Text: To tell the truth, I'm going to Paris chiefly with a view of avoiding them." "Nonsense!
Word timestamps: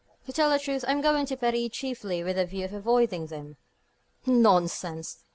To 0.25 0.33
tell 0.33 0.49
the 0.49 0.57
truth, 0.57 0.83
I'm 0.87 0.99
going 1.01 1.27
to 1.27 1.37
Paris 1.37 1.69
chiefly 1.73 2.23
with 2.23 2.35
a 2.35 2.45
view 2.47 2.65
of 2.65 2.73
avoiding 2.73 3.27
them." 3.27 3.57
"Nonsense! 4.25 5.25